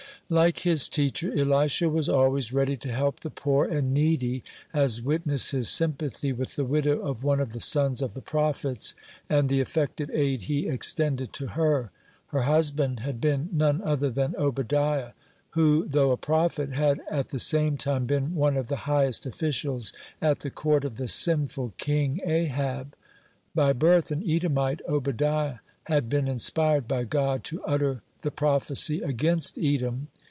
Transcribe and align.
(5) 0.31 0.37
Like 0.37 0.59
his 0.59 0.87
teacher, 0.87 1.33
Elisha 1.37 1.89
was 1.89 2.07
always 2.07 2.53
ready 2.53 2.77
to 2.77 2.89
help 2.93 3.19
the 3.19 3.29
poor 3.29 3.65
and 3.65 3.93
needy, 3.93 4.45
as 4.73 5.01
witness 5.01 5.51
his 5.51 5.67
sympathy 5.69 6.31
with 6.31 6.55
the 6.55 6.63
widow 6.63 6.99
of 7.01 7.21
one 7.21 7.41
of 7.41 7.51
the 7.51 7.59
sons 7.59 8.01
of 8.01 8.13
the 8.13 8.21
prophets, 8.21 8.95
and 9.29 9.49
the 9.49 9.59
effective 9.59 10.09
aid 10.13 10.43
he 10.43 10.69
extended 10.69 11.33
to 11.33 11.47
her. 11.47 11.91
Her 12.27 12.43
husband 12.43 13.01
had 13.01 13.19
been 13.19 13.49
none 13.51 13.81
other 13.81 14.09
than 14.09 14.33
Obadiah, 14.37 15.11
who, 15.49 15.85
though 15.85 16.11
a 16.11 16.17
prophet, 16.17 16.71
had 16.75 17.01
at 17.11 17.27
the 17.31 17.37
same 17.39 17.75
time 17.75 18.05
been 18.05 18.33
one 18.33 18.55
of 18.55 18.69
the 18.69 18.77
highest 18.87 19.25
officials 19.25 19.91
at 20.21 20.39
the 20.39 20.49
court 20.49 20.85
of 20.85 20.95
the 20.95 21.09
sinful 21.09 21.73
king 21.77 22.21
Ahab. 22.23 22.95
By 23.53 23.73
birth 23.73 24.11
an 24.11 24.23
Edomite, 24.25 24.79
Obadiah 24.87 25.57
had 25.87 26.07
been 26.07 26.29
inspired 26.29 26.87
by 26.87 27.03
God 27.03 27.43
to 27.43 27.61
utter 27.65 28.01
the 28.21 28.31
prophecy 28.31 29.01
against 29.01 29.57
Edom. 29.57 30.07